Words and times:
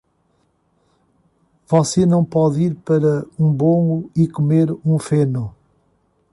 Você 1.67 2.07
não 2.07 2.25
pode 2.25 2.59
ir 2.63 2.73
para 2.73 3.23
um 3.37 3.53
bolo 3.53 4.09
e 4.15 4.27
comer 4.27 4.75
um 4.83 4.97
feno. 4.97 5.55